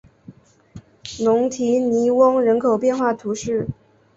[1.19, 3.67] 龙提尼翁人口变化图示